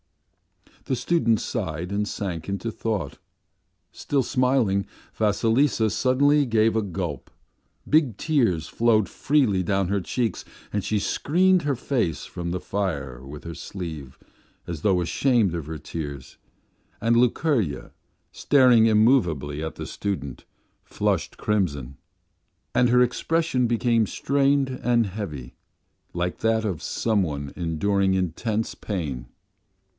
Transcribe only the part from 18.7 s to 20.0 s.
immovably at the